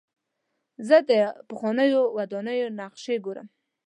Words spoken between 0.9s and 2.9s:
د پخوانیو ودانیو